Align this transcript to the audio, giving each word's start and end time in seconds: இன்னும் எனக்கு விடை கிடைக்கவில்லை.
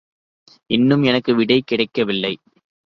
இன்னும் 0.69 1.03
எனக்கு 1.03 1.35
விடை 1.35 1.61
கிடைக்கவில்லை. 1.65 2.33